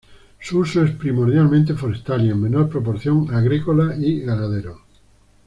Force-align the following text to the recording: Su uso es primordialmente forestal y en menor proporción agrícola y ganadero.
Su 0.39 0.57
uso 0.61 0.81
es 0.83 0.95
primordialmente 0.95 1.75
forestal 1.75 2.25
y 2.25 2.31
en 2.31 2.41
menor 2.41 2.67
proporción 2.69 3.27
agrícola 3.35 3.95
y 3.95 4.21
ganadero. 4.21 4.79